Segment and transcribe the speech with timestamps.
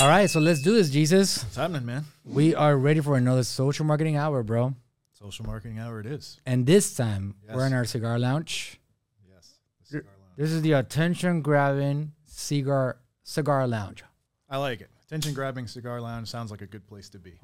[0.00, 1.42] All right, so let's do this, Jesus.
[1.42, 2.04] What's happening, man?
[2.24, 4.74] We are ready for another social marketing hour, bro.
[5.12, 6.40] Social marketing hour it is.
[6.46, 8.80] And this time we're in our cigar lounge.
[9.28, 9.54] Yes.
[9.80, 10.36] The cigar lounge.
[10.36, 14.04] This is the attention grabbing cigar cigar lounge.
[14.48, 14.90] I like it.
[15.04, 17.34] Attention grabbing cigar lounge sounds like a good place to be.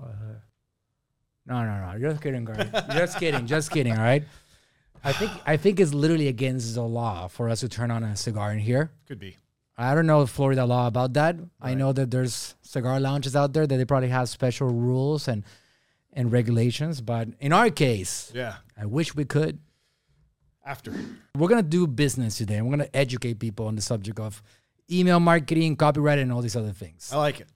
[1.46, 1.98] No, no, no.
[1.98, 2.56] Just kidding, girl.
[2.92, 3.48] just kidding.
[3.48, 3.94] Just kidding.
[3.94, 4.22] All right.
[5.02, 8.14] I think I think it's literally against the law for us to turn on a
[8.14, 8.92] cigar in here.
[9.08, 9.38] Could be.
[9.76, 11.36] I don't know Florida law about that.
[11.60, 15.42] I know that there's cigar lounges out there that they probably have special rules and
[16.12, 18.56] and regulations, but in our case, Yeah.
[18.80, 19.58] I wish we could.
[20.64, 20.94] After.
[21.36, 22.56] We're gonna do business today.
[22.56, 24.40] and We're gonna educate people on the subject of
[24.90, 27.10] email marketing, copyright, and all these other things.
[27.12, 27.48] I like it.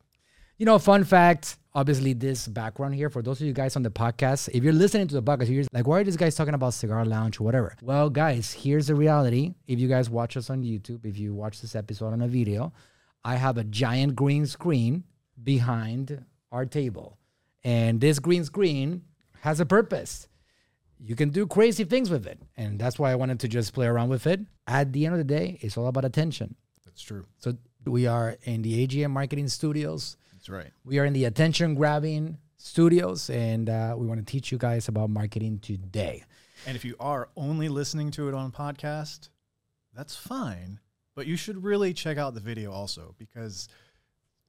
[0.59, 1.57] You know, fun fact.
[1.73, 4.49] Obviously, this background here for those of you guys on the podcast.
[4.53, 7.05] If you're listening to the podcast, you're like, "Why are these guys talking about cigar
[7.05, 9.55] lounge, or whatever?" Well, guys, here's the reality.
[9.69, 12.73] If you guys watch us on YouTube, if you watch this episode on a video,
[13.25, 15.05] I have a giant green screen
[15.41, 17.19] behind our table,
[17.63, 19.03] and this green screen
[19.43, 20.27] has a purpose.
[20.99, 23.87] You can do crazy things with it, and that's why I wanted to just play
[23.87, 24.41] around with it.
[24.67, 26.57] At the end of the day, it's all about attention.
[26.85, 27.27] That's true.
[27.37, 27.57] So
[27.87, 30.17] we are in the AGM Marketing Studios.
[30.49, 30.73] That's right.
[30.83, 34.89] We are in the attention grabbing studios, and uh, we want to teach you guys
[34.89, 36.25] about marketing today.
[36.67, 39.29] And if you are only listening to it on podcast,
[39.95, 40.81] that's fine.
[41.15, 43.69] But you should really check out the video also because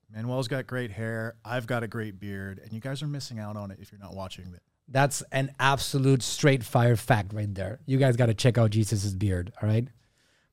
[0.10, 1.36] Manuel's got great hair.
[1.44, 4.00] I've got a great beard, and you guys are missing out on it if you're
[4.00, 4.62] not watching it.
[4.88, 7.82] That's an absolute straight fire fact right there.
[7.86, 9.88] You guys got to check out Jesus's beard, all right?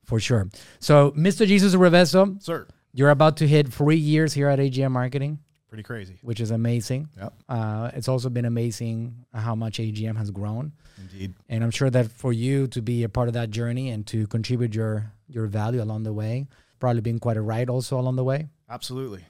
[0.03, 0.49] For sure.
[0.79, 1.47] So, Mr.
[1.47, 2.67] Jesus Revezzo, Sir,
[2.97, 5.37] you're about to hit three years here at AGM Marketing,
[5.69, 6.17] pretty crazy.
[6.23, 7.09] which is amazing.
[7.15, 7.33] Yep.
[7.47, 10.71] Uh, it's also been amazing how much AGM has grown.
[10.99, 11.35] Indeed.
[11.47, 14.25] And I'm sure that for you to be a part of that journey and to
[14.27, 16.47] contribute your your value along the way,
[16.79, 18.47] probably been quite a ride also along the way.
[18.69, 19.23] Absolutely.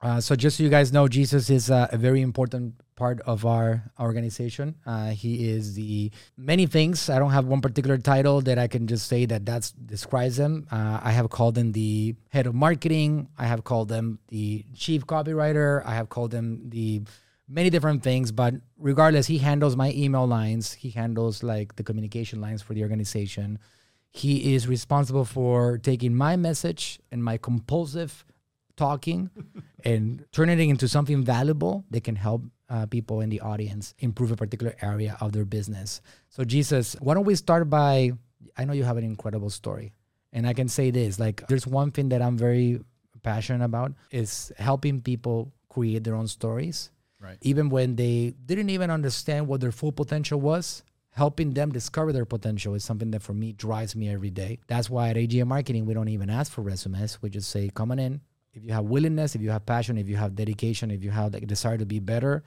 [0.00, 3.44] Uh, so just so you guys know, Jesus is uh, a very important part of
[3.44, 4.76] our organization.
[4.86, 7.10] Uh, he is the many things.
[7.10, 10.68] I don't have one particular title that I can just say that that's describes him.
[10.70, 13.28] Uh, I have called him the head of marketing.
[13.38, 15.84] I have called him the chief copywriter.
[15.84, 17.02] I have called him the
[17.48, 18.30] many different things.
[18.30, 20.74] But regardless, he handles my email lines.
[20.74, 23.58] He handles like the communication lines for the organization.
[24.10, 28.24] He is responsible for taking my message and my compulsive
[28.78, 29.28] talking
[29.84, 34.30] and turning it into something valuable that can help uh, people in the audience improve
[34.30, 36.00] a particular area of their business.
[36.30, 38.12] So, Jesus, why don't we start by?
[38.56, 39.92] I know you have an incredible story,
[40.32, 42.80] and I can say this: like, there's one thing that I'm very
[43.22, 46.90] passionate about is helping people create their own stories,
[47.20, 47.36] Right.
[47.42, 50.82] even when they didn't even understand what their full potential was.
[51.10, 54.60] Helping them discover their potential is something that for me drives me every day.
[54.68, 57.18] That's why at AGM Marketing we don't even ask for resumes.
[57.20, 58.20] We just say, "Come on in."
[58.58, 61.32] If you have willingness, if you have passion, if you have dedication, if you have
[61.32, 62.42] the desire to be better,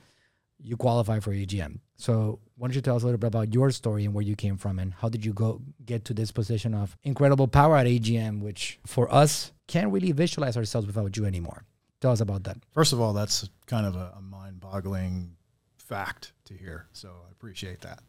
[0.60, 1.80] you qualify for AGM.
[1.96, 4.36] So, why don't you tell us a little bit about your story and where you
[4.36, 7.88] came from, and how did you go get to this position of incredible power at
[7.88, 11.64] AGM, which for us can't really visualize ourselves without you anymore.
[12.02, 12.58] Tell us about that.
[12.74, 15.38] First of all, that's kind of a, a mind boggling
[15.78, 16.88] fact to hear.
[16.92, 18.02] So I appreciate that.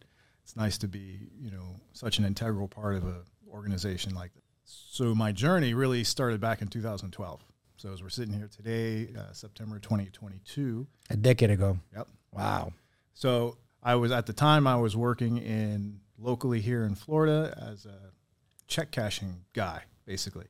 [0.43, 4.43] It's nice to be, you know, such an integral part of an organization like that.
[4.65, 7.45] So my journey really started back in 2012.
[7.82, 10.87] So as we're sitting here today, uh, September 2022.
[11.10, 11.81] A decade ago.
[11.97, 12.06] Yep.
[12.31, 12.72] Wow.
[13.12, 17.84] So I was at the time I was working in locally here in Florida as
[17.84, 18.12] a
[18.69, 20.47] check cashing guy, basically.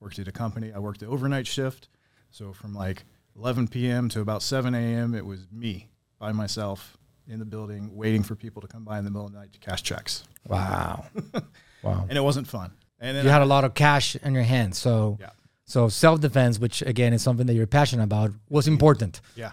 [0.00, 0.72] Worked at a company.
[0.72, 1.86] I worked the overnight shift.
[2.32, 3.04] So from like
[3.36, 4.08] 11 p.m.
[4.08, 6.96] to about 7 a.m., it was me by myself
[7.28, 9.52] in the building waiting for people to come by in the middle of the night
[9.52, 10.24] to cash checks.
[10.48, 11.04] Wow.
[11.84, 12.04] wow.
[12.08, 12.72] And it wasn't fun.
[12.98, 14.76] And then You I- had a lot of cash in your hands.
[14.76, 15.30] So, Yeah.
[15.64, 19.20] So self defense, which again is something that you're passionate about, was important.
[19.34, 19.52] yeah.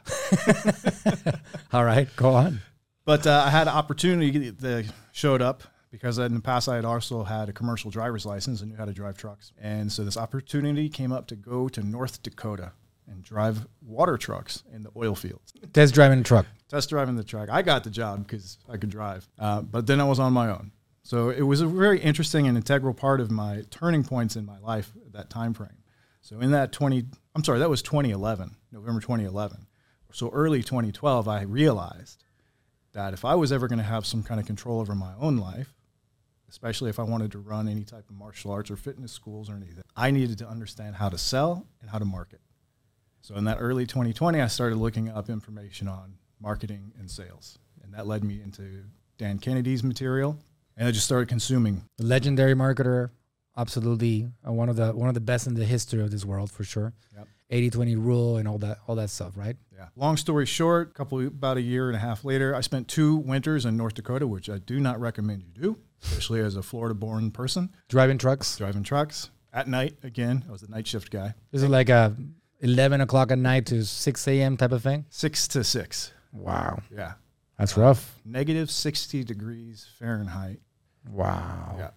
[1.73, 2.61] All right, go on.
[3.05, 6.85] But uh, I had an opportunity that showed up because in the past I had
[6.85, 9.51] also had a commercial driver's license and knew how to drive trucks.
[9.59, 12.72] And so this opportunity came up to go to North Dakota
[13.07, 15.53] and drive water trucks in the oil fields.
[15.73, 16.46] Test driving the truck.
[16.69, 17.49] Test driving the truck.
[17.49, 20.49] I got the job because I could drive, uh, but then I was on my
[20.49, 20.72] own.
[21.03, 24.59] So it was a very interesting and integral part of my turning points in my
[24.59, 25.80] life at that time frame.
[26.22, 27.03] So in that 20,
[27.35, 29.68] I'm sorry, that was 2011, November 2011.
[30.14, 32.23] So early 2012, I realized
[32.94, 35.38] that if I was ever going to have some kind of control over my own
[35.38, 35.73] life,
[36.50, 39.56] especially if I wanted to run any type of martial arts or fitness schools or
[39.56, 42.41] anything, I needed to understand how to sell and how to market.
[43.22, 47.94] So in that early 2020, I started looking up information on marketing and sales, and
[47.94, 48.84] that led me into
[49.18, 50.38] Dan Kennedy's material,
[50.76, 51.84] and I just started consuming.
[51.97, 53.12] The legendary marketer,
[53.57, 56.51] absolutely uh, one of the one of the best in the history of this world
[56.51, 56.93] for sure.
[57.15, 57.27] Yep.
[57.51, 59.57] 80-20 rule and all that all that stuff, right?
[59.75, 59.87] Yeah.
[59.97, 63.65] Long story short, couple about a year and a half later, I spent two winters
[63.65, 67.69] in North Dakota, which I do not recommend you do, especially as a Florida-born person
[67.89, 68.57] Driving trucks.
[68.57, 69.95] driving trucks at night.
[70.01, 72.15] Again, I was a night shift guy, This is like a
[72.61, 74.55] eleven o'clock at night to six a.m.
[74.55, 75.05] type of thing.
[75.09, 76.13] six to six.
[76.31, 77.13] Wow, Yeah,
[77.59, 78.15] that's rough.
[78.23, 80.61] negative sixty degrees Fahrenheit.
[81.09, 81.89] Wow, Yeah,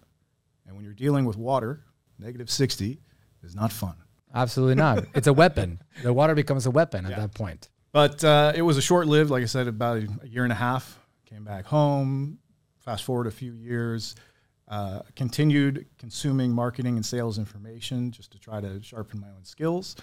[0.65, 1.83] and when you're dealing with water,
[2.19, 2.99] negative sixty
[3.43, 3.95] is not fun.
[4.33, 5.05] absolutely not.
[5.15, 5.79] it's a weapon.
[6.03, 7.19] The water becomes a weapon at Yeah.
[7.21, 7.69] that point.
[7.91, 10.51] But uh, it was a short lived, like I said, about a, a year and
[10.51, 10.99] a half.
[11.25, 12.39] Came back home.
[12.79, 14.15] Fast forward a few years,
[14.67, 19.95] uh, continued consuming marketing and sales information just to try to sharpen my own skills.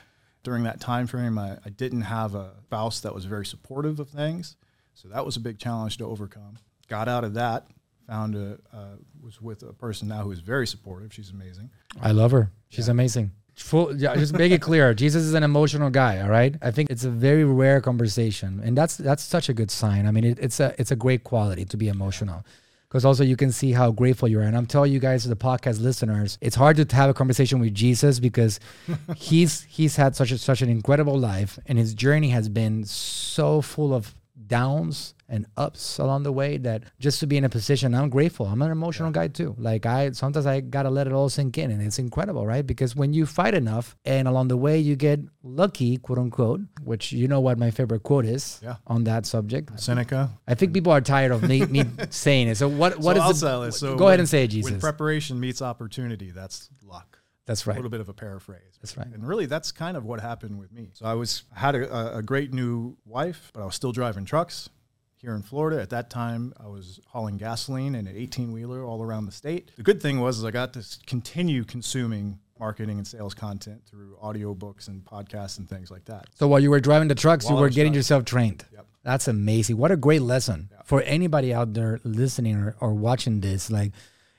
[0.42, 4.08] During that time frame, I, I didn't have a spouse that was very supportive of
[4.08, 4.56] things,
[4.94, 6.56] so that was a big challenge to overcome.
[6.88, 7.66] Got out of that.
[8.12, 11.14] Found a uh, was with a person now who is very supportive.
[11.14, 11.70] She's amazing.
[11.98, 12.52] I love her.
[12.68, 13.30] She's amazing.
[13.54, 14.92] Full, yeah, just make it clear.
[15.04, 16.20] Jesus is an emotional guy.
[16.20, 16.54] All right.
[16.60, 20.06] I think it's a very rare conversation, and that's that's such a good sign.
[20.06, 22.44] I mean, it, it's a it's a great quality to be emotional,
[22.86, 24.42] because also you can see how grateful you are.
[24.42, 27.74] And I'm telling you guys, the podcast listeners, it's hard to have a conversation with
[27.74, 28.60] Jesus because
[29.16, 33.62] he's he's had such a, such an incredible life, and his journey has been so
[33.62, 34.14] full of
[34.52, 38.44] downs and ups along the way that just to be in a position i'm grateful
[38.52, 41.70] i'm an emotional guy too like i sometimes i gotta let it all sink in
[41.70, 45.18] and it's incredible right because when you fight enough and along the way you get
[45.42, 48.76] lucky quote unquote which you know what my favorite quote is Yeah.
[48.86, 50.30] on that subject Seneca.
[50.46, 53.40] i think people are tired of me, me saying it so what what so is
[53.40, 53.70] the-.
[53.70, 57.11] So go ahead and say it When preparation meets opportunity, that's luck.
[57.46, 57.74] That's right.
[57.74, 58.78] A little bit of a paraphrase.
[58.80, 59.06] That's right.
[59.06, 60.90] And really, that's kind of what happened with me.
[60.94, 64.68] So I was had a, a- great new wife, but I was still driving trucks
[65.16, 65.80] here in Florida.
[65.82, 69.72] At that time, I was hauling gasoline in an 18 wheeler all around the state.
[69.76, 74.16] The good thing was is I got to continue consuming marketing and sales content through
[74.22, 76.26] audiobooks and podcasts and things like that.
[76.36, 77.94] So while you were driving the trucks, While you were getting driving.
[77.94, 78.64] yourself trained.
[78.72, 78.86] Yep.
[79.02, 79.78] That's amazing.
[79.78, 83.68] What a great lesson for anybody out there listening or, or watching this.
[83.68, 83.90] Like,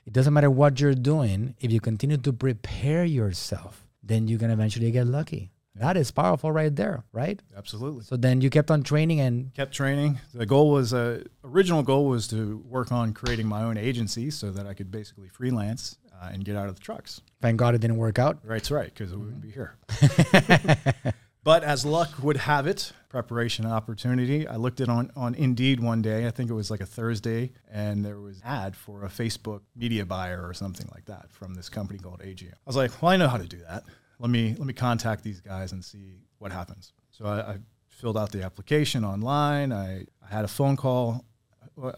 [0.06, 1.56] it doesn't matter what you're doing.
[1.60, 5.52] If you continue to prepare yourself, then you can eventually get lucky.
[5.76, 7.42] That is powerful right there, right?
[7.58, 8.04] Absolutely.
[8.04, 10.20] So then you kept on training and kept training.
[10.34, 14.52] The goal was uh, original goal was to work on creating my own agency so
[14.52, 17.22] that I could basically freelance uh, and get out of the trucks.
[17.42, 18.38] thank God it didn't work out.
[18.44, 19.76] Right's right, because we wouldn't be here.
[21.44, 24.48] but as luck would have it, preparation opportunity.
[24.48, 26.26] I looked at on on Indeed one day.
[26.26, 29.62] I think it was like a Thursday, and there was an ad for a Facebook
[29.76, 32.54] media buyer or something like that from this company called AGM.
[32.54, 33.84] I was like, well, I know how to do that.
[34.18, 36.92] Let me let me contact these guys and see what happens.
[37.12, 37.58] So I, I
[37.88, 39.72] filled out the application online.
[39.72, 41.24] I, I had a phone call.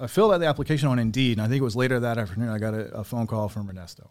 [0.01, 2.49] I filled out the application on Indeed, and I think it was later that afternoon
[2.49, 4.09] I got a, a phone call from Ernesto.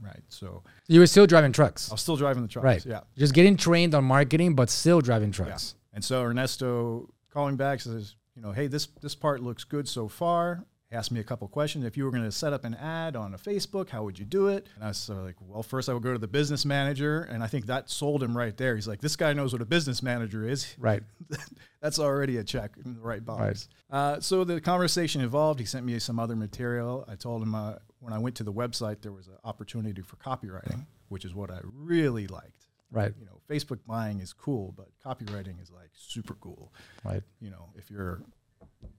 [0.00, 0.22] Right.
[0.28, 1.90] So You were still driving trucks.
[1.90, 2.64] I was still driving the trucks.
[2.64, 2.86] Right.
[2.86, 3.00] Yeah.
[3.18, 5.74] Just getting trained on marketing, but still driving trucks.
[5.74, 5.80] Yeah.
[5.94, 10.08] And so Ernesto calling back says, you know, hey, this this part looks good so
[10.08, 10.64] far.
[10.90, 11.84] He asked me a couple questions.
[11.84, 14.24] If you were going to set up an ad on a Facebook, how would you
[14.24, 14.68] do it?
[14.74, 17.22] And I was sort of like, well, first I would go to the business manager,
[17.22, 18.74] and I think that sold him right there.
[18.76, 20.74] He's like, this guy knows what a business manager is.
[20.78, 21.02] Right.
[21.80, 23.68] That's already a check in the right box.
[23.90, 25.58] Uh, so the conversation evolved.
[25.58, 27.04] He sent me some other material.
[27.08, 30.16] I told him uh, when I went to the website, there was an opportunity for
[30.16, 32.63] copywriting, which is what I really liked.
[32.94, 33.12] Right.
[33.18, 36.72] You know, Facebook buying is cool, but copywriting is like super cool.
[37.04, 37.22] Right.
[37.40, 38.22] You know, if you're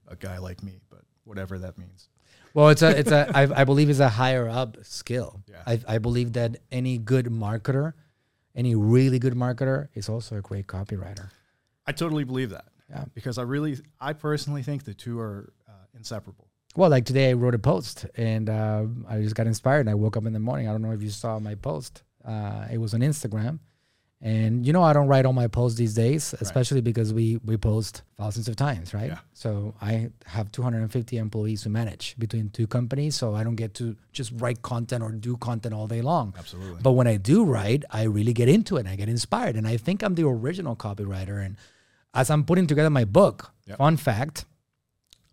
[0.06, 2.08] a guy like me, but whatever that means.
[2.54, 5.40] Well, it's a, it's a, I, I believe it's a higher up skill.
[5.50, 5.62] Yeah.
[5.66, 7.94] I, I believe that any good marketer,
[8.54, 11.30] any really good marketer is also a great copywriter.
[11.86, 12.66] I totally believe that.
[12.90, 13.04] Yeah.
[13.14, 16.48] Because I really, I personally think the two are uh, inseparable.
[16.76, 19.94] Well, like today I wrote a post and uh, I just got inspired and I
[19.94, 20.68] woke up in the morning.
[20.68, 22.02] I don't know if you saw my post.
[22.24, 23.60] Uh, it was on Instagram.
[24.22, 27.58] And you know I don't write all my posts these days, especially because we we
[27.58, 29.10] post thousands of times, right?
[29.10, 29.18] Yeah.
[29.34, 33.94] So I have 250 employees to manage between two companies, so I don't get to
[34.12, 36.32] just write content or do content all day long.
[36.38, 36.80] Absolutely.
[36.82, 39.54] But when I do write, I really get into it and I get inspired.
[39.54, 41.44] And I think I'm the original copywriter.
[41.44, 41.56] And
[42.14, 43.76] as I'm putting together my book, Yep.
[43.78, 44.46] fun fact,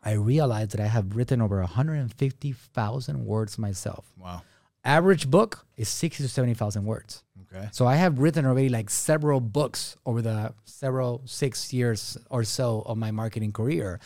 [0.04, 4.06] I realized that I have written over 150,000 words myself.
[4.20, 4.42] Wow.
[4.84, 7.24] Average book is 60 to 70,000 words.
[7.54, 7.70] Okay.
[7.72, 12.82] So I have written already like several books over the several six years or so
[12.86, 14.00] of my marketing career.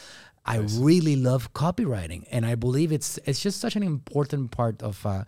[0.45, 5.05] I really love copywriting, and I believe it's it's just such an important part of
[5.05, 5.23] uh,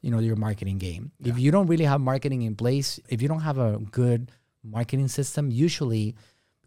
[0.00, 1.10] you know your marketing game.
[1.24, 4.30] If you don't really have marketing in place, if you don't have a good
[4.62, 6.14] marketing system, usually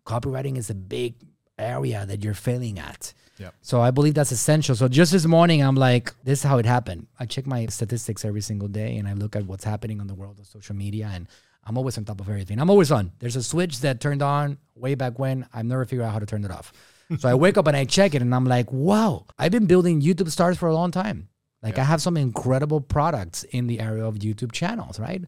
[0.06, 1.16] copywriting is a big
[1.58, 3.14] area that you're failing at.
[3.40, 3.56] Yep.
[3.62, 4.76] So I believe that's essential.
[4.76, 7.08] So just this morning, I'm like, this is how it happened.
[7.20, 10.14] I check my statistics every single day and I look at what's happening on the
[10.14, 11.10] world of social media.
[11.12, 11.28] And
[11.66, 12.60] I'm always on top of everything.
[12.60, 13.12] I'm always on.
[13.20, 15.48] There's a switch that turned on way back when.
[15.54, 16.74] I've never figured out how to turn it off.
[17.20, 20.02] so I wake up and I check it and I'm like, wow, I've been building
[20.02, 21.30] YouTube stars for a long time.
[21.64, 25.24] Like I have some incredible products in the area of YouTube channels, right?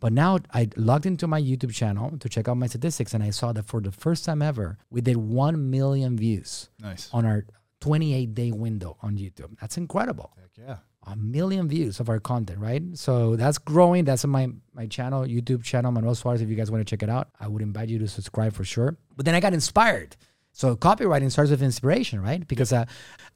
[0.00, 3.30] But now I logged into my YouTube channel to check out my statistics and I
[3.30, 7.08] saw that for the first time ever, we did 1 million views Nice.
[7.12, 7.46] on our
[7.80, 9.58] 28 day window on YouTube.
[9.60, 10.76] That's incredible Heck yeah.
[11.06, 12.82] a million views of our content, right?
[12.94, 14.04] So that's growing.
[14.04, 16.40] That's on my my channel, YouTube channel, Manuel Suarez.
[16.42, 18.64] If you guys want to check it out, I would invite you to subscribe for
[18.64, 18.96] sure.
[19.16, 20.16] But then I got inspired.
[20.52, 22.46] So copywriting starts with inspiration, right?
[22.48, 22.86] Because a,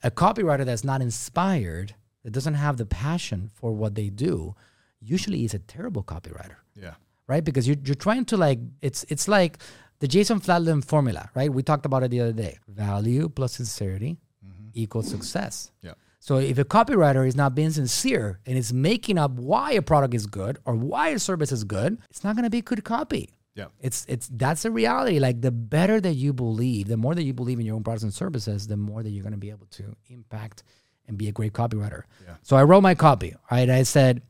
[0.02, 4.54] a copywriter that's not inspired, that doesn't have the passion for what they do,
[5.00, 6.94] usually is a terrible copywriter Yeah.
[7.26, 7.44] right?
[7.44, 9.58] Because you're, you're trying to like it's it's like
[10.00, 11.52] the Jason Fladlien formula, right?
[11.52, 12.58] We talked about it the other day.
[12.68, 14.68] Value plus sincerity mm-hmm.
[14.74, 15.70] equals success.
[15.82, 15.92] Yeah.
[16.18, 20.14] So if a copywriter is not being sincere and is making up why a product
[20.14, 23.30] is good or why a service is good, it's not going to be good copy.
[23.54, 23.66] Yeah.
[23.80, 25.18] It's it's that's the reality.
[25.18, 28.04] Like the better that you believe, the more that you believe in your own products
[28.04, 30.62] and services, the more that you're going to be able to impact
[31.06, 32.02] and be a great copywriter.
[32.24, 32.36] Yeah.
[32.42, 33.34] So I wrote my copy.
[33.50, 34.22] Right, I said,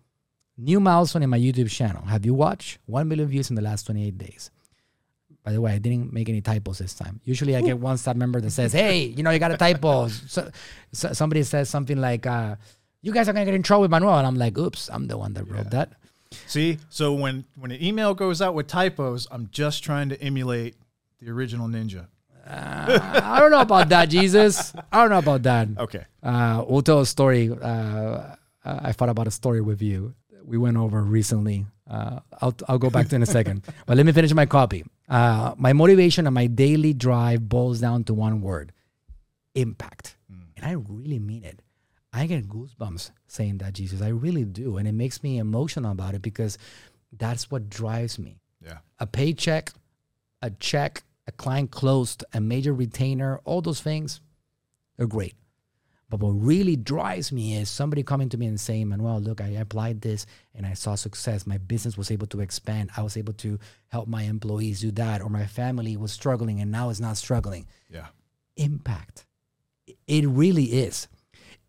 [0.56, 2.02] new milestone in my YouTube channel.
[2.04, 4.50] Have you watched one million views in the last 28 days?
[5.42, 7.20] By the way, I didn't make any typos this time.
[7.24, 10.08] Usually, I get one staff member that says, "Hey, you know, you got a typo."
[10.08, 10.50] So,
[10.92, 12.56] so somebody says something like, uh,
[13.00, 15.16] "You guys are gonna get in trouble with Manuel," and I'm like, "Oops, I'm the
[15.16, 15.92] one that wrote that."
[16.46, 20.76] See, so when when an email goes out with typos, I'm just trying to emulate
[21.20, 22.08] the original Ninja.
[22.46, 24.74] I don't know about that, Jesus.
[24.92, 25.68] I don't know about that.
[25.78, 26.04] Okay.
[26.22, 27.50] Uh, we'll tell a story.
[27.50, 30.14] Uh, I thought about a story with you.
[30.44, 31.66] We went over recently.
[31.88, 33.64] Uh, I'll, I'll go back to in a second.
[33.86, 34.84] But let me finish my copy.
[35.08, 38.72] Uh, my motivation and my daily drive boils down to one word
[39.54, 40.16] impact.
[40.56, 41.62] And I really mean it.
[42.12, 44.02] I get goosebumps saying that, Jesus.
[44.02, 44.76] I really do.
[44.76, 46.58] And it makes me emotional about it because
[47.16, 48.78] that's what drives me Yeah.
[48.98, 49.72] a paycheck,
[50.42, 54.20] a check, a client closed, a major retainer, all those things,
[54.96, 55.34] they're great.
[56.10, 59.46] But what really drives me is somebody coming to me and saying, Manuel, look, I
[59.50, 61.46] applied this and I saw success.
[61.46, 62.90] My business was able to expand.
[62.96, 66.70] I was able to help my employees do that, or my family was struggling and
[66.72, 67.66] now it's not struggling.
[67.88, 68.06] Yeah.
[68.56, 69.24] Impact.
[70.08, 71.06] It really is.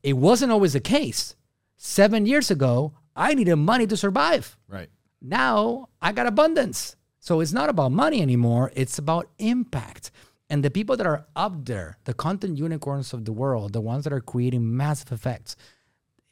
[0.03, 1.35] It wasn't always the case.
[1.77, 4.89] Seven years ago, I needed money to survive Right.
[5.21, 6.95] now I got abundance.
[7.19, 10.09] So it's not about money anymore, it's about impact.
[10.51, 14.03] And the people that are up there, the content unicorns of the world, the ones
[14.03, 15.55] that are creating massive effects,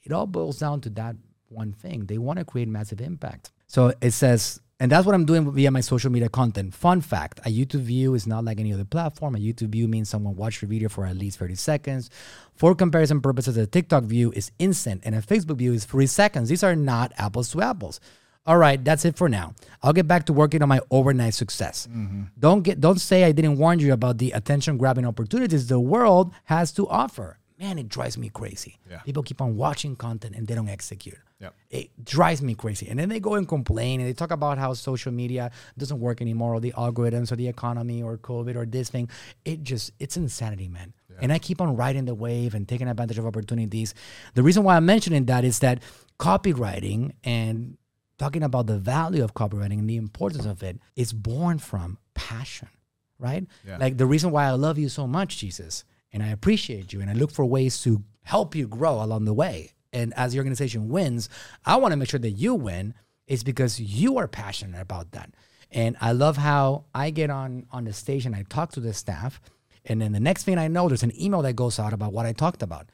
[0.03, 1.15] it all boils down to that
[1.47, 2.05] one thing.
[2.05, 3.53] They want to create massive impact.
[3.67, 6.73] So it says, and that's what I'm doing via my social media content.
[6.73, 9.35] Fun fact a YouTube view is not like any other platform.
[9.35, 12.09] A YouTube view means someone watched your video for at least 30 seconds.
[12.55, 16.49] For comparison purposes, a TikTok view is instant and a Facebook view is three seconds.
[16.49, 18.01] These are not apples to apples.
[18.46, 19.53] All right, that's it for now.
[19.84, 21.88] I'll get back to working on my overnight success.
[21.91, 22.24] Mm-hmm.
[22.38, 26.34] Don't get don't say I didn't warn you about the attention grabbing opportunities the world
[26.46, 27.38] has to offer.
[27.60, 28.79] Man, it drives me crazy.
[28.89, 29.00] Yeah.
[29.00, 31.17] People keep on watching content and they don't execute.
[31.41, 31.53] Yep.
[31.69, 32.88] It drives me crazy.
[32.88, 36.22] And then they go and complain and they talk about how social media doesn't work
[36.22, 39.10] anymore or the algorithms or the economy or COVID or this thing.
[39.43, 40.93] It just, it's insanity, man.
[41.22, 43.93] And I keep on riding the wave and taking advantage of opportunities.
[44.36, 45.84] The reason why I'm mentioning that is that
[46.17, 47.77] copywriting and
[48.19, 52.69] talking about the value of copywriting and the importance of it is born from passion,
[53.17, 53.47] right?
[53.65, 53.77] Yeah.
[53.77, 55.83] Like the reason why I love you so much, Jesus,
[56.13, 59.33] and I appreciate you and I look for ways to help you grow along the
[59.33, 59.71] way.
[59.91, 61.29] And as the organization wins,
[61.65, 62.93] I want to make sure that you win
[63.25, 65.31] is because you are passionate about that.
[65.71, 68.93] And I love how I get on on the stage and I talk to the
[68.93, 69.39] staff
[69.85, 72.25] and then the next thing I know there's an email that goes out about what
[72.25, 72.89] I talked about,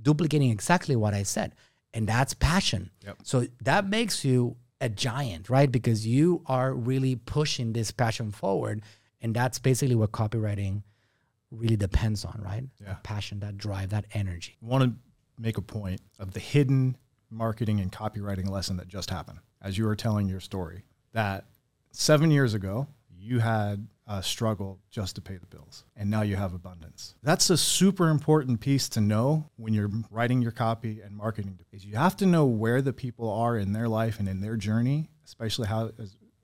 [0.00, 1.54] duplicating exactly what I said.
[1.92, 2.90] And that's passion.
[3.04, 3.16] Yep.
[3.22, 5.70] So that makes you a giant, right?
[5.70, 8.82] Because you are really pushing this passion forward.
[9.20, 10.82] And that's basically what copywriting
[11.50, 12.64] really depends on, right?
[12.80, 12.88] Yeah.
[12.88, 14.56] That passion, that drive, that energy.
[14.62, 14.92] I want to
[15.38, 16.96] make a point of the hidden
[17.30, 20.82] marketing and copywriting lesson that just happened as you were telling your story
[21.12, 21.46] that
[21.92, 22.88] seven years ago
[23.20, 27.14] you had a struggle just to pay the bills and now you have abundance.
[27.22, 31.84] That's a super important piece to know when you're writing your copy and marketing is
[31.84, 35.10] you have to know where the people are in their life and in their journey
[35.24, 35.90] especially how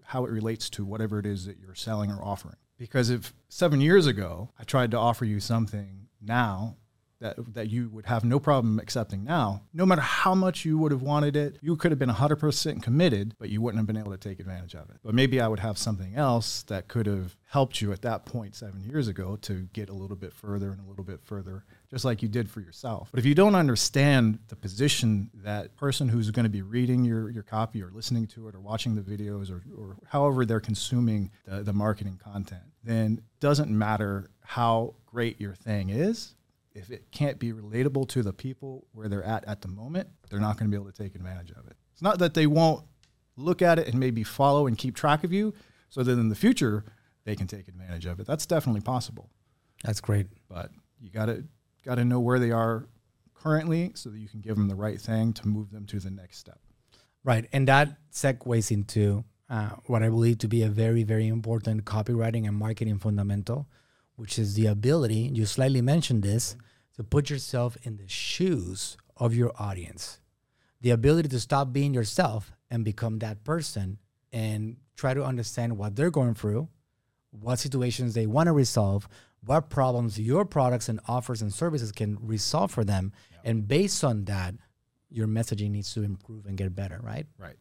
[0.05, 2.55] how it relates to whatever it is that you're selling or offering.
[2.79, 6.77] Because if seven years ago i tried to offer you something now
[7.21, 10.93] that, that you would have no problem accepting now, no matter how much you would
[10.93, 14.13] have wanted it, you could have been 100% committed, but you wouldn't have been able
[14.13, 14.97] to take advantage of it.
[15.03, 18.55] But maybe I would have something else that could have helped you at that point
[18.55, 22.05] seven years ago to get a little bit further and a little bit further, just
[22.05, 23.09] like you did for yourself.
[23.11, 27.31] But if you don't understand the position that person who's going to be reading your,
[27.31, 31.31] your copy or listening to it or watching the videos or, or however they're consuming
[31.47, 36.36] the, the marketing content, then doesn't matter how great your thing is
[36.77, 40.41] if it can't be relatable to the people where they're at at the moment, they're
[40.41, 41.77] not going to be able to take advantage of it.
[41.93, 42.85] It's not that they won't
[43.37, 45.55] look at it and maybe follow and keep track of you,
[45.89, 46.85] so that in the future
[47.25, 48.27] they can take advantage of it.
[48.27, 49.31] That's definitely possible.
[49.85, 50.27] That's great.
[50.49, 51.45] But you got to
[51.85, 52.87] got to know where they are
[53.35, 56.11] currently, so that you can give them the right thing to move them to the
[56.11, 56.59] next step.
[57.25, 61.85] Right, and that segues into uh, what I believe to be a very, very important
[61.85, 63.69] copywriting and marketing fundamental,
[64.17, 65.31] which is the ability.
[65.33, 66.57] You slightly mentioned this
[66.97, 70.21] to put yourself in the shoes of your audience.
[70.81, 73.99] The ability to stop being yourself and become that person
[74.33, 76.69] and try to understand what they're going through,
[77.31, 79.09] what situations they want to resolve,
[79.45, 83.13] what problems your products and offers and services can resolve for them.
[83.45, 84.55] And based on that,
[85.11, 87.27] your messaging needs to improve and get better, right?
[87.39, 87.57] Right.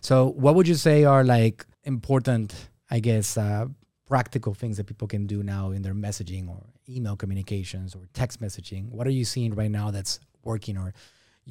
[0.00, 2.54] So, what would you say are like important,
[2.90, 3.66] I guess, uh,
[4.12, 6.60] practical things that people can do now in their messaging or
[6.96, 8.82] email communications or text messaging?
[8.90, 10.92] What are you seeing right now that's working or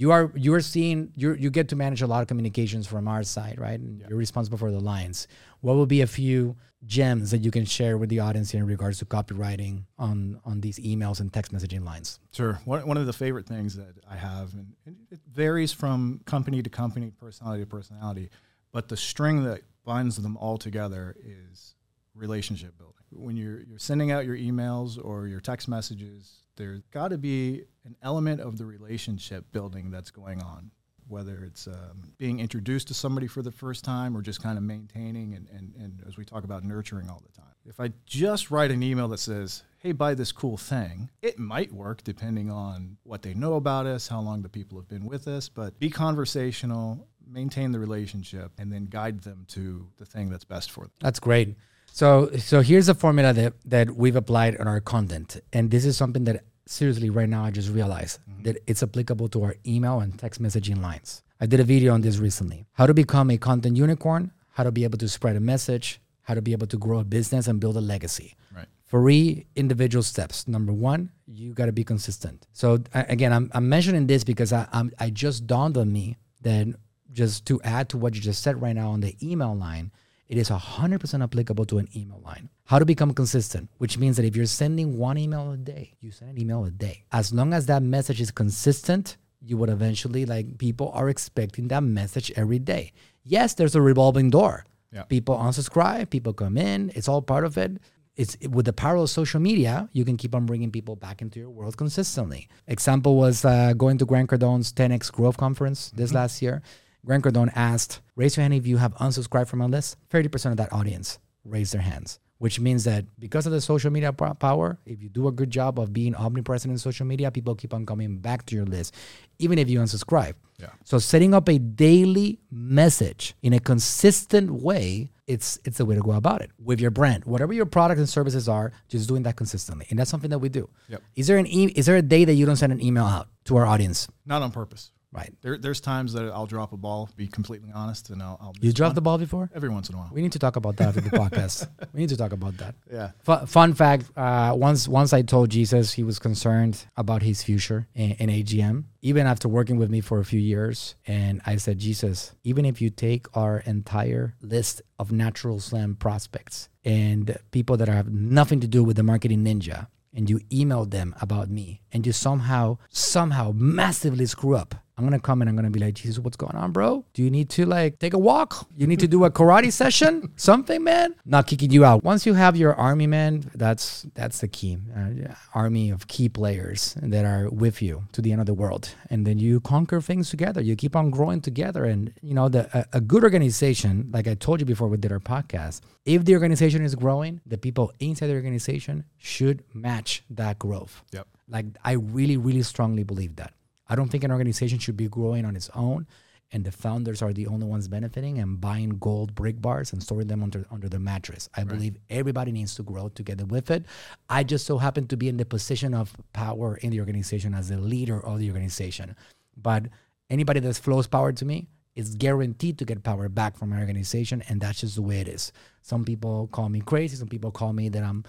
[0.02, 3.24] you are you're seeing you you get to manage a lot of communications from our
[3.24, 3.80] side, right?
[3.80, 4.08] And Yeah.
[4.10, 5.18] you're responsible for the lines.
[5.66, 8.98] What will be a few gems that you can share with the audience in regards
[9.00, 12.20] to copywriting on on these emails and text messaging lines?
[12.32, 12.54] Sure.
[12.66, 14.68] One, one of the favorite things that I have, and
[15.10, 18.30] it varies from company to company, personality to personality,
[18.72, 21.74] but the string that binds them all together is
[22.22, 23.04] relationship building.
[23.12, 27.64] When you're, you're sending out your emails or your text messages, there's got to be
[27.84, 30.72] an element of the relationship building that's going on,
[31.08, 34.64] whether it's um, being introduced to somebody for the first time or just kind of
[34.64, 37.48] maintaining and, and, and as we talk about nurturing all the time.
[37.66, 41.72] If I just write an email that says, hey, buy this cool thing, it might
[41.72, 45.28] work depending on what they know about us, how long the people have been with
[45.28, 50.44] us, but be conversational, maintain the relationship, and then guide them to the thing that's
[50.46, 50.92] best for them.
[51.00, 51.56] That's great.
[51.94, 55.98] So so here's a formula that that we've applied on our content, and this is
[55.98, 58.44] something that seriously right now I just realized mm-hmm.
[58.44, 61.22] that it's applicable to our email and text messaging lines.
[61.40, 62.66] I did a video on this recently.
[62.74, 66.34] How to become a content unicorn, how to be able to spread a message, how
[66.34, 68.36] to be able to grow a business and build a legacy.
[68.56, 68.68] Right.
[68.88, 70.48] Three individual steps.
[70.48, 72.48] Number one, you got to be consistent.
[72.54, 76.74] So again, I'm, I'm mentioning this because I, I'm, I just dawned on me that
[77.12, 79.92] just to add to what you just said right now on the email line,
[80.32, 82.48] it is 100% applicable to an email line.
[82.64, 86.12] How to become consistent, which means that if you're sending one email a day, you
[86.12, 87.04] send an email a day.
[87.12, 91.84] As long as that message is consistent, you would eventually, like, people are expecting that
[91.84, 92.94] message every day.
[93.26, 94.66] Yes, there's a revolving door.
[94.94, 95.04] Yeah.
[95.04, 97.74] People unsubscribe, people come in, it's all part of it.
[98.16, 101.40] It's with the power of social media, you can keep on bringing people back into
[101.40, 102.48] your world consistently.
[102.68, 106.62] Example was uh, going to Grant Cardone's 10x Growth Conference this last year.
[107.06, 109.98] Grant Cardone asked, raise your hand if you have unsubscribed from a list.
[110.10, 114.14] 30% of that audience raised their hands, which means that because of the social media
[114.14, 117.74] power, if you do a good job of being omnipresent in social media, people keep
[117.74, 118.96] on coming back to your list,
[119.40, 120.34] even if you unsubscribe.
[120.60, 120.70] Yeah.
[120.84, 126.02] So setting up a daily message in a consistent way, it's it's the way to
[126.02, 127.26] go about it with your brand.
[127.26, 129.88] Whatever your products and services are, just doing that consistently.
[129.90, 130.70] And that's something that we do.
[130.90, 131.02] Yep.
[131.16, 133.30] Is there an e- is there a day that you don't send an email out
[133.46, 134.08] to our audience?
[134.26, 134.92] Not on purpose.
[135.14, 135.34] Right.
[135.42, 138.72] There, there's times that I'll drop a ball, be completely honest, and I'll, I'll You
[138.72, 139.50] dropped the ball before?
[139.54, 140.10] every once in a while.
[140.14, 141.68] We need to talk about that after the podcast.
[141.94, 142.76] We need to talk about that.
[142.90, 143.12] Yeah.
[143.20, 147.88] Fu- fun fact: uh, once once I told Jesus he was concerned about his future
[147.94, 151.78] in, in AGM, even after working with me for a few years, and I said,
[151.80, 157.90] Jesus, even if you take our entire list of Natural Slim prospects and people that
[157.90, 162.06] have nothing to do with the marketing ninja, and you email them about me, and
[162.08, 164.76] you somehow somehow massively screw up.
[165.02, 167.04] I'm gonna come and I'm gonna be like, Jesus, what's going on, bro?
[167.14, 168.68] Do you need to like take a walk?
[168.78, 170.32] You need to do a karate session?
[170.36, 171.16] Something, man?
[171.26, 172.04] Not kicking you out.
[172.04, 174.78] Once you have your army, man, that's that's the key.
[174.96, 178.94] Uh, army of key players that are with you to the end of the world,
[179.10, 180.62] and then you conquer things together.
[180.62, 184.36] You keep on growing together, and you know the a, a good organization, like I
[184.36, 185.82] told you before, we did our podcast.
[186.06, 191.02] If the organization is growing, the people inside the organization should match that growth.
[191.12, 191.28] Yep.
[191.50, 193.54] Like I really, really strongly believe that.
[193.92, 196.08] I don't think an organization should be growing on its own
[196.52, 200.28] and the founders are the only ones benefiting and buying gold brick bars and storing
[200.28, 201.50] them under under their mattress.
[201.56, 203.86] I believe everybody needs to grow together with it.
[204.30, 207.70] I just so happen to be in the position of power in the organization as
[207.70, 209.16] the leader of the organization.
[209.56, 209.86] But
[210.30, 214.42] anybody that flows power to me is guaranteed to get power back from my organization,
[214.48, 215.52] and that's just the way it is.
[215.82, 217.18] Some people call me crazy.
[217.18, 218.24] Some people call me that I'm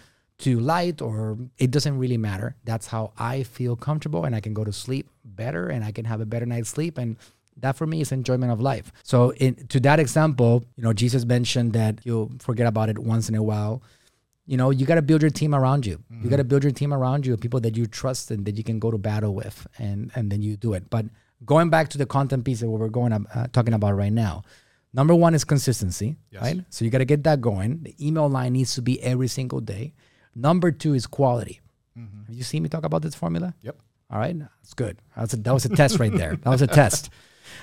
[0.45, 1.19] too light, or
[1.65, 2.49] it doesn't really matter.
[2.71, 6.05] That's how I feel comfortable, and I can go to sleep better, and I can
[6.13, 7.17] have a better night's sleep, and
[7.65, 8.93] that for me is enjoyment of life.
[9.13, 13.29] So in to that example, you know, Jesus mentioned that you'll forget about it once
[13.29, 13.83] in a while.
[14.53, 15.97] You know, you got to build your team around you.
[16.23, 18.65] You got to build your team around you, people that you trust and that you
[18.65, 20.91] can go to battle with, and and then you do it.
[20.91, 21.07] But
[21.53, 24.43] going back to the content piece that we're going uh, talking about right now,
[24.93, 26.43] number one is consistency, Yes.
[26.43, 26.59] right?
[26.71, 27.71] So you got to get that going.
[27.87, 29.93] The email line needs to be every single day.
[30.35, 31.61] Number two is quality.
[31.99, 32.27] Mm-hmm.
[32.27, 33.55] Have you seen me talk about this formula?
[33.63, 33.77] Yep.
[34.11, 34.99] All right, that's good.
[35.17, 36.37] That's a, that was a test right there.
[36.37, 37.11] That was a test.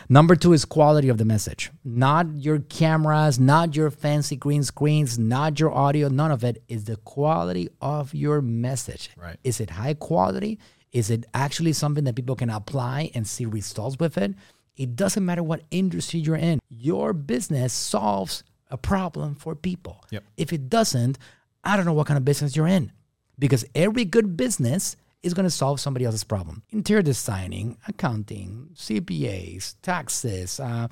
[0.09, 5.19] Number two is quality of the message, not your cameras, not your fancy green screens,
[5.19, 6.09] not your audio.
[6.09, 9.11] None of it is the quality of your message.
[9.15, 9.37] Right.
[9.43, 10.59] Is it high quality?
[10.91, 14.33] Is it actually something that people can apply and see results with it?
[14.75, 16.59] It doesn't matter what industry you're in.
[16.69, 20.03] Your business solves a problem for people.
[20.09, 20.23] Yep.
[20.37, 21.17] If it doesn't,
[21.63, 22.91] I don't know what kind of business you're in
[23.37, 26.63] because every good business is going to solve somebody else's problem.
[26.71, 30.87] Interior designing, accounting, CPAs, taxes, uh,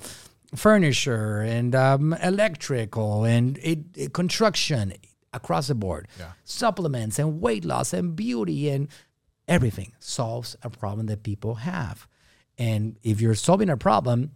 [0.54, 4.92] furniture, and um, electrical, and it, it- construction
[5.32, 6.08] across the board.
[6.18, 6.32] Yeah.
[6.44, 8.88] Supplements and weight loss and beauty and
[9.46, 12.06] everything solves a problem that people have.
[12.58, 14.32] And if you're solving a problem,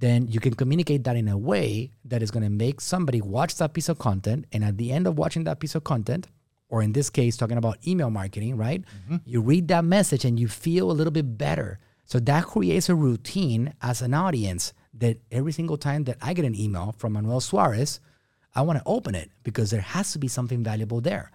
[0.00, 3.56] then you can communicate that in a way that is going to make somebody watch
[3.56, 4.46] that piece of content.
[4.50, 6.26] And at the end of watching that piece of content,
[6.68, 8.82] or in this case, talking about email marketing, right?
[8.82, 9.16] Mm-hmm.
[9.26, 11.78] You read that message and you feel a little bit better.
[12.04, 16.44] So that creates a routine as an audience that every single time that I get
[16.44, 18.00] an email from Manuel Suarez,
[18.54, 21.30] I want to open it because there has to be something valuable there.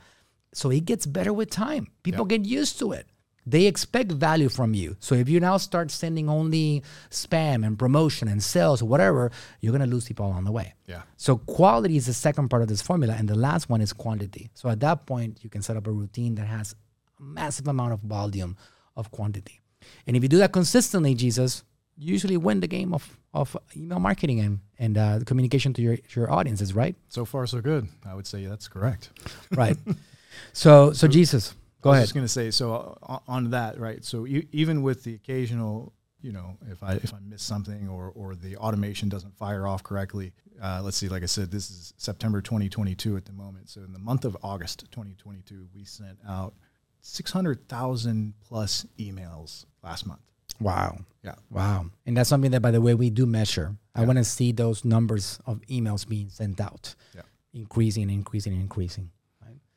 [0.54, 1.88] So it gets better with time.
[2.04, 3.08] People get used to it.
[3.46, 4.98] They expect value from you.
[5.00, 9.32] So if you now start sending only spam and promotion and sales or whatever,
[9.62, 10.74] you're going to lose people along the way.
[10.88, 11.04] Yeah.
[11.18, 14.50] So quality is the second part of this formula, and the last one is quantity.
[14.56, 16.76] So at that point, you can set up a routine that has
[17.20, 18.58] a massive amount of volume
[18.96, 19.62] of quantity.
[20.08, 21.64] And if you do that consistently, Jesus,
[21.98, 25.98] you usually win the game of, of email marketing and, and uh, communication to your,
[25.98, 26.96] to your audiences, right?
[27.10, 27.88] So far, so good.
[28.06, 29.12] I would say that's correct.
[29.52, 29.78] Right.
[30.54, 31.54] so, so Jesus,
[31.86, 32.04] go I was ahead.
[32.06, 34.04] just going to say, so uh, on that, right?
[34.04, 38.12] So e- even with the occasional, you know, if I if I miss something or
[38.16, 41.08] or the automation doesn't fire off correctly, uh, let's see.
[41.10, 43.70] Like I said, this is September 2022 at the moment.
[43.70, 46.54] So in the month of August 2022, we sent out
[47.02, 50.22] 600,000 plus emails last month.
[50.60, 51.00] Wow.
[51.24, 51.36] Yeah.
[51.52, 51.88] Wow.
[52.06, 53.76] And that's something that, by the way, we do measure.
[53.94, 57.22] I want to see those numbers of emails being sent out, Yeah.
[57.54, 59.12] increasing and increasing and increasing.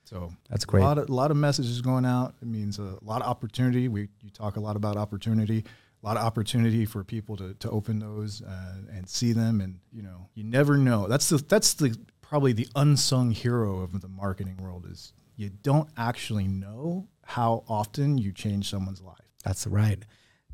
[0.09, 0.81] So That's great.
[0.81, 2.35] A lot of, lot of messages going out.
[2.41, 3.89] It means a lot of opportunity.
[3.89, 5.65] We you talk a lot about opportunity.
[6.03, 9.81] A lot of opportunity for people to, to open those uh, and see them, and
[9.93, 11.09] you know you never know.
[11.09, 15.91] That's the that's the probably the unsung hero of the marketing world is you don't
[15.99, 19.17] actually know how often you change someone's life.
[19.45, 20.03] That's right.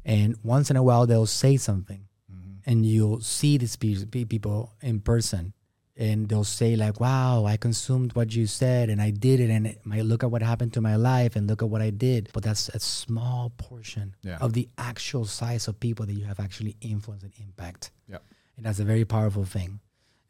[0.05, 2.09] And once in a while, they'll say something,
[2.67, 5.53] and you'll see these pe- pe- people in person,
[5.97, 9.67] and they'll say like, "Wow, I consumed what you said, and I did it, and
[9.67, 12.31] it, my look at what happened to my life, and look at what I did."
[12.33, 14.39] But that's a small portion Yeah.
[14.39, 17.91] of the actual size of people that you have actually influenced and impact.
[18.09, 18.19] Yeah.
[18.57, 19.81] And that's a very powerful thing.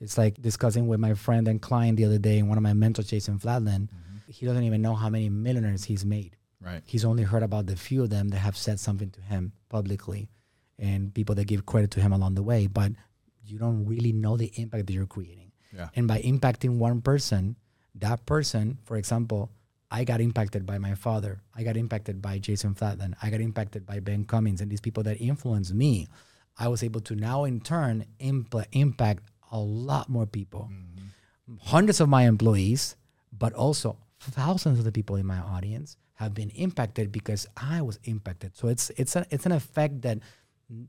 [0.00, 2.72] It's like discussing with my friend and client the other day, and one of my
[2.74, 3.88] mentors, Jason Fladlien.
[3.88, 4.00] Mm-hmm.
[4.28, 6.82] He doesn't even know how many millionaires he's made Right.
[6.86, 10.30] he's only heard about the few of them that have said something to him publicly
[10.78, 12.92] and people that give credit to him along the way but
[13.44, 15.43] you don't really know the impact that you're creating
[15.74, 15.88] Yeah.
[15.96, 17.56] and by impacting one person
[17.96, 19.50] that person for example
[19.90, 21.40] i got impacted by my father.
[21.54, 25.02] I got impacted by jason fladlien i got impacted by ben cummings and these people
[25.04, 26.08] that influenced me.
[26.58, 30.70] I was able to now in turn impl- impact a lot more people.
[30.70, 31.56] Mm-hmm.
[31.60, 32.96] Hundreds of my employees,
[33.32, 37.98] but also thousands of the people in my audience have been impacted because I was
[38.04, 38.56] impacted.
[38.56, 40.18] So it's it's a, it's an effect that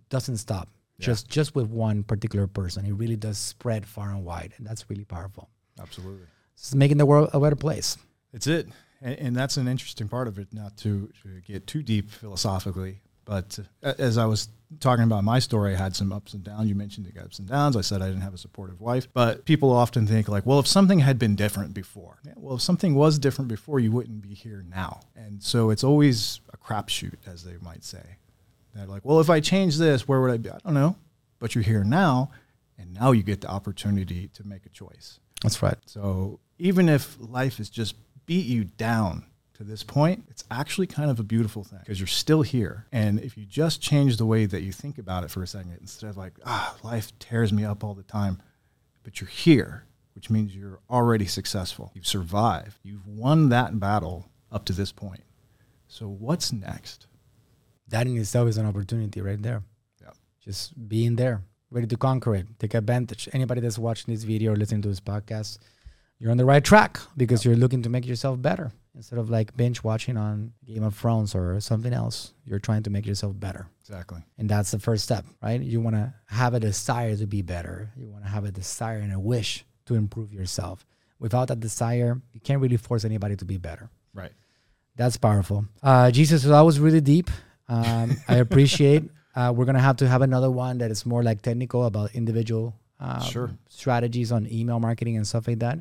[0.10, 2.86] doesn't stop just just with one particular person.
[2.86, 5.50] It really does spread far and wide, and that's really powerful.
[5.80, 6.28] Absolutely.
[6.54, 7.98] It's making the world a better place.
[8.34, 8.68] It's it,
[9.02, 10.48] and, and that's an interesting part of it.
[10.54, 15.40] Not to, to get too deep philosophically, but uh, as I was talking about my
[15.40, 16.70] story, I had some ups and downs.
[16.70, 17.76] You mentioned the ups and downs.
[17.76, 20.68] I said I didn't have a supportive wife, but people often think like, well, if
[20.68, 24.34] something had been different before, yeah, well, if something was different before, you wouldn't be
[24.34, 25.02] here now.
[25.16, 28.18] And so it's always a crapshoot, as they might say.
[28.76, 30.50] They're like, well, if I change this, where would I be?
[30.50, 30.96] I don't know.
[31.40, 32.30] but you're here now,
[32.78, 35.20] and now you get the opportunity to make a choice.
[35.42, 35.78] That's right.
[35.86, 41.10] So even if life has just beat you down to this point, it's actually kind
[41.10, 42.86] of a beautiful thing because you're still here.
[42.92, 45.78] And if you just change the way that you think about it for a second,
[45.82, 48.42] instead of like, ah, life tears me up all the time,
[49.04, 49.86] but you're here,
[50.16, 51.92] which means you're already successful.
[51.94, 52.80] You've survived.
[52.84, 55.22] You've won that battle up to this point.
[55.88, 57.08] So what's next?
[57.90, 59.64] That in itself is an opportunity right there.
[60.02, 60.12] Yeah.
[60.44, 63.30] Just being there, ready to conquer it, take advantage.
[63.34, 65.60] Anybody that's watching this video or listening to this podcast,
[66.20, 69.56] you're on the right track because you're looking to make yourself better instead of like
[69.58, 72.34] binge watching on Game of Thrones or something else.
[72.46, 73.68] You're trying to make yourself better.
[73.82, 74.24] Exactly.
[74.38, 75.62] And that's the first step, right?
[75.62, 77.92] You want to have a desire to be better.
[77.98, 80.86] You want to have a desire and a wish to improve yourself.
[81.20, 83.90] Without that desire, you can't really force anybody to be better.
[84.14, 84.32] Right.
[84.96, 85.66] That's powerful.
[85.84, 87.30] Uh, Jesus, that was really deep.
[87.68, 89.04] Um, I appreciate.
[89.36, 92.74] Uh, we're gonna have to have another one that is more like technical about individual
[93.00, 93.52] uh, Sure.
[93.70, 95.80] strategies on email marketing and stuff like that.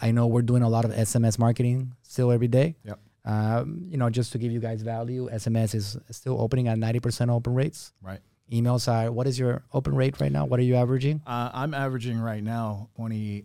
[0.00, 2.76] I know we're doing a lot of SMS marketing still every day.
[2.84, 2.98] Yep.
[3.24, 7.00] Um, you know, just to give you guys value, SMS is still opening at ninety
[7.00, 7.92] percent open rates.
[8.02, 8.20] Right.
[8.52, 9.10] Emails are.
[9.10, 10.44] What is your open rate right now?
[10.44, 11.22] What are you averaging?
[11.26, 13.42] Uh, I'm averaging right now 28%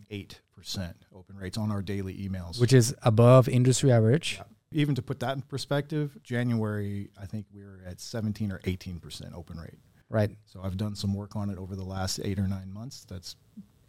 [1.16, 2.60] open rates on our daily emails.
[2.60, 4.42] Which is above industry average.
[4.72, 9.34] Even to put that in perspective, January, I think we were at 17 or 18%
[9.34, 9.80] open rate.
[10.10, 10.32] Right.
[10.46, 13.06] So I've done some work on it over the last eight or nine months.
[13.08, 13.36] That's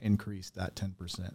[0.00, 1.34] increased that 10%.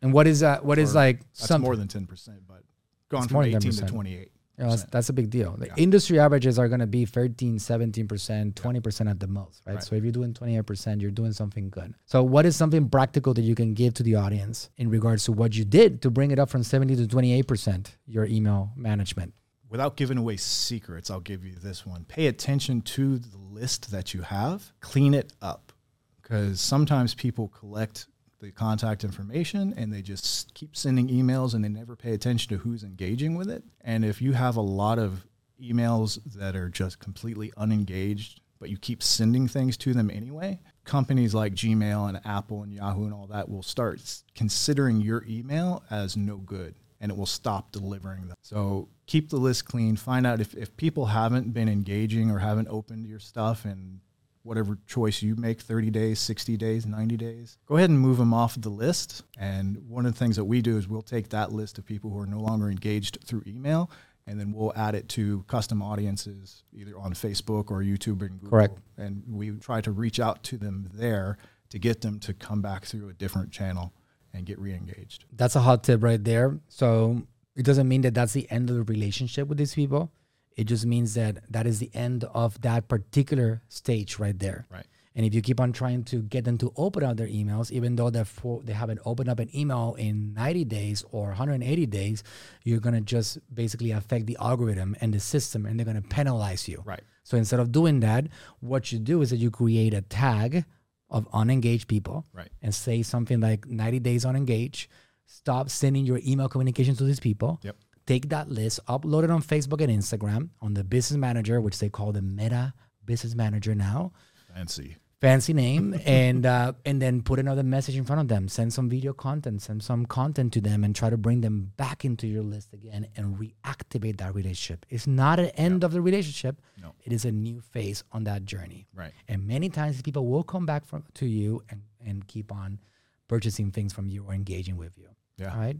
[0.00, 0.64] And what is that?
[0.64, 2.62] What is For- like That's some more than 10%, but
[3.08, 4.30] gone from 18 to 28.
[4.62, 5.56] You know, that's, that's a big deal.
[5.58, 5.74] The Yeah.
[5.76, 9.74] industry averages are going to be 13, 17%, 20% at the most, right?
[9.74, 9.84] Right.
[9.84, 11.94] So if you're doing 28%, you're doing something good.
[12.06, 15.32] So what is something practical that you can give to the audience in regards to
[15.32, 19.34] what you did to bring it up from 70 to 28%, your email management?
[19.68, 22.04] Without giving away secrets, I'll give you this one.
[22.04, 25.72] Pay attention to the list that you have, clean it up.
[26.20, 28.06] Because sometimes people collect
[28.42, 32.62] the contact information and they just keep sending emails and they never pay attention to
[32.62, 33.62] who's engaging with it.
[33.80, 35.24] And if you have a lot of
[35.62, 41.34] emails that are just completely unengaged, but you keep sending things to them anyway, companies
[41.34, 44.00] like Gmail and Apple and Yahoo and all that will start
[44.34, 48.36] considering your email as no good and it will stop delivering them.
[48.42, 49.96] So keep the list clean.
[49.96, 54.00] Find out if, if people haven't been engaging or haven't opened your stuff and
[54.42, 57.58] whatever choice you make 30 days, 60 days, 90 days.
[57.66, 59.22] Go ahead and move them off the list.
[59.38, 62.10] And one of the things that we do is we'll take that list of people
[62.10, 63.90] who are no longer engaged through email
[64.26, 68.50] and then we'll add it to custom audiences either on Facebook or YouTube and Google.
[68.50, 68.78] Correct.
[68.96, 71.38] And we try to reach out to them there
[71.70, 73.92] to get them to come back through a different channel
[74.32, 75.24] and get re-engaged.
[75.32, 76.58] That's a hot tip right there.
[76.68, 77.22] So
[77.56, 80.12] it doesn't mean that that's the end of the relationship with these people.
[80.56, 84.66] It just means that that is the end of that particular stage right there.
[84.70, 84.86] Right.
[85.14, 87.96] And if you keep on trying to get them to open up their emails, even
[87.96, 92.22] though they're for, they haven't opened up an email in 90 days or 180 days,
[92.64, 96.08] you're going to just basically affect the algorithm and the system and they're going to
[96.08, 96.82] penalize you.
[96.86, 97.02] Right.
[97.24, 98.26] So instead of doing that,
[98.60, 100.64] what you do is that you create a tag
[101.10, 102.48] of unengaged people Right.
[102.62, 104.88] and say something like 90 days unengaged.
[105.26, 107.60] Stop sending your email communications to these people.
[107.62, 107.76] Yep.
[108.06, 111.88] Take that list, upload it on Facebook and Instagram on the business manager, which they
[111.88, 114.12] call the Meta Business Manager now.
[114.54, 114.96] Fancy.
[115.20, 118.48] Fancy name, and uh, and then put another message in front of them.
[118.48, 122.04] Send some video content, send some content to them, and try to bring them back
[122.04, 124.84] into your list again and reactivate that relationship.
[124.88, 126.60] It's not an end of the relationship.
[126.82, 126.94] No.
[127.04, 128.88] It is a new phase on that journey.
[128.92, 129.12] Right.
[129.28, 132.80] And many times people will come back from to you and, and keep on
[133.28, 135.06] purchasing things from you or engaging with you.
[135.38, 135.56] Yeah.
[135.56, 135.76] Right.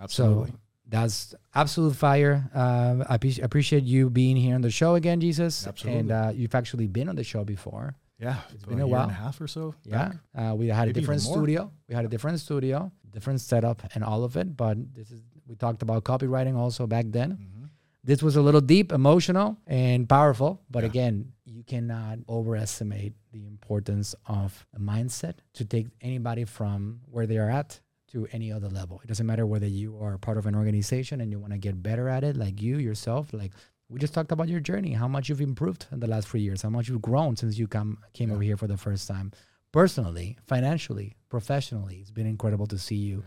[0.00, 0.50] Absolutely.
[0.50, 0.56] So
[0.88, 2.50] that's absolute fire.
[2.54, 5.66] Uh, I appreci- appreciate you being here on the show again, Jesus.
[5.66, 6.00] Absolutely.
[6.00, 7.94] And uh, you've actually been on the show before.
[8.18, 8.36] yeah.
[8.52, 9.02] It's been a year while.
[9.02, 9.74] and a half or so.
[9.84, 10.12] Yeah.
[10.34, 11.70] Uh, we had a Maybe even different studio.
[11.88, 14.56] We had a different studio, different setup, and all of it.
[14.56, 17.32] But this is we talked about copywriting also back then.
[17.32, 17.68] Mhm.
[18.04, 20.60] This was a little deep, emotional, and powerful.
[20.70, 20.88] But Yeah.
[20.90, 27.38] again, you cannot overestimate the importance of a mindset to take anybody from where they
[27.38, 27.80] are at
[28.12, 29.00] to any other level.
[29.02, 31.82] It doesn't matter whether you are part of an organization and you want to get
[31.82, 33.32] better at it, like you yourself.
[33.32, 33.52] Like
[33.88, 36.62] we just talked about your journey, how much you've improved in the last three years,
[36.62, 38.34] how much you've grown since you come came Yeah.
[38.34, 39.32] over here for the first time.
[39.72, 43.24] Personally, financially, professionally, it's been incredible to see you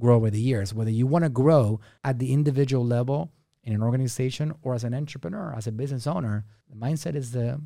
[0.00, 0.74] grow over the years.
[0.74, 3.30] Whether you want to grow at the individual level
[3.62, 7.60] in an organization or as an entrepreneur, as a business owner, the mindset is the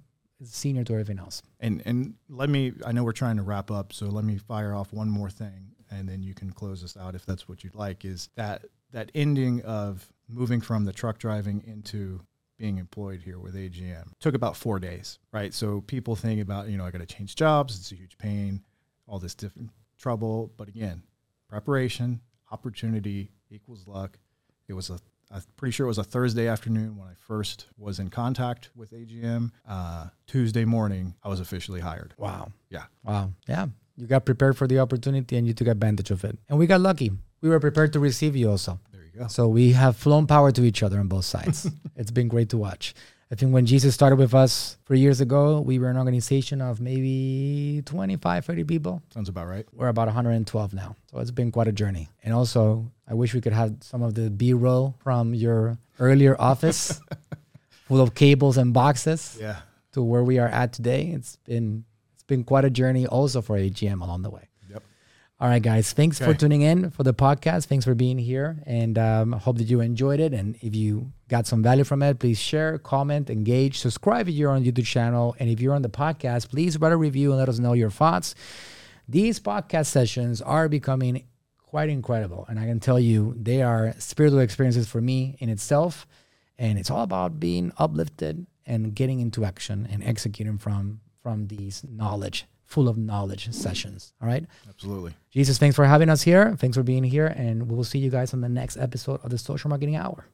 [0.44, 1.42] senior to everything else.
[1.58, 4.74] And and let me I know we're trying to wrap up, so let me fire
[4.74, 7.74] off one more thing and then you can close this out if that's what you'd
[7.74, 12.20] like is that that ending of moving from the truck driving into
[12.58, 14.08] being employed here with AGM.
[14.20, 15.54] Took about four days, right?
[15.54, 17.78] So people think about, you know, I got to change jobs.
[17.78, 18.64] It's a huge pain,
[19.06, 20.52] all this different trouble.
[20.56, 21.02] But again,
[21.48, 22.20] preparation,
[22.50, 24.18] opportunity equals luck.
[24.66, 24.98] It was a,
[25.30, 28.90] I'm pretty sure it was a Thursday afternoon when I first was in contact with
[28.92, 29.52] AGM.
[29.66, 32.14] Uh, Tuesday morning, I was officially hired.
[32.18, 32.52] Wow.
[32.70, 32.84] Yeah.
[33.04, 33.32] Wow.
[33.46, 33.66] Yeah.
[33.98, 36.38] You got prepared for the opportunity and you took advantage of it.
[36.48, 37.10] And we got lucky.
[37.42, 38.78] We were prepared to receive you also.
[38.92, 39.26] There you go.
[39.26, 41.68] So we have flown power to each other on both sides.
[41.96, 42.94] it's been great to watch.
[43.30, 46.80] I think when Jesus started with us three years ago, we were an organization of
[46.80, 49.02] maybe 25, 30 people.
[49.12, 49.66] Sounds about right.
[49.74, 50.94] We're about 112 now.
[51.10, 52.08] So it's been quite a journey.
[52.22, 56.40] And also, I wish we could have some of the B roll from your earlier
[56.40, 57.00] office
[57.88, 59.56] full of cables and boxes Yeah.
[59.92, 61.08] to where we are at today.
[61.14, 61.84] It's been
[62.28, 64.48] been quite a journey also for AGM along the way.
[64.70, 64.82] Yep.
[65.40, 65.92] All right, guys.
[65.92, 67.66] Thanks for tuning in for the podcast.
[67.66, 70.32] Thanks for being here, and um, I hope that you enjoyed it.
[70.32, 74.50] And if you got some value from it, please share, comment, engage, subscribe if you're
[74.50, 77.48] on YouTube channel, and if you're on the podcast, please write a review and let
[77.48, 78.34] us know your thoughts.
[79.08, 81.24] These podcast sessions are becoming
[81.56, 86.06] quite incredible, and I can tell you they are spiritual experiences for me in itself.
[86.58, 91.84] And it's all about being uplifted and getting into action and executing from from these
[91.86, 94.14] knowledge, full of knowledge sessions.
[94.22, 94.46] All right.
[94.66, 95.12] Absolutely.
[95.30, 96.56] Jesus, thanks for having us here.
[96.56, 97.26] Thanks for being here.
[97.26, 100.24] And we will see you guys on the next episode of the Social Marketing Hour.